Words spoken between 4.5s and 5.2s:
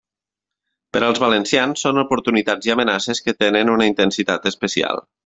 especial.